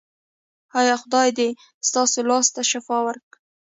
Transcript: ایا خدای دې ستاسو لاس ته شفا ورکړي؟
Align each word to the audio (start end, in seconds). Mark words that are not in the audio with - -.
ایا 0.79 0.95
خدای 1.01 1.29
دې 1.37 1.49
ستاسو 1.87 2.19
لاس 2.29 2.47
ته 2.55 2.61
شفا 2.71 2.97
ورکړي؟ 3.05 3.39